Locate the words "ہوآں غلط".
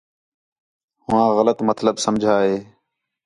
1.05-1.57